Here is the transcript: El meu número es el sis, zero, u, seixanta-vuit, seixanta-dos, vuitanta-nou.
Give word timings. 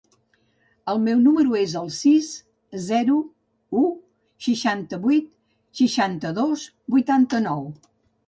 El 0.93 0.99
meu 1.01 1.19
número 1.25 1.57
es 1.59 1.73
el 1.81 1.89
sis, 1.97 2.29
zero, 2.85 3.17
u, 3.81 3.85
seixanta-vuit, 4.47 5.29
seixanta-dos, 5.81 6.65
vuitanta-nou. 6.97 7.63